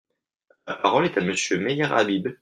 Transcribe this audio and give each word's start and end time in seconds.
La 0.65 0.73
parole 0.77 1.05
est 1.05 1.17
à 1.19 1.21
Monsieur 1.21 1.59
Meyer 1.59 1.83
Habib. 1.83 2.27